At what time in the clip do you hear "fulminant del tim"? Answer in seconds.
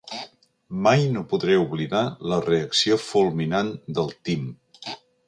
3.09-4.49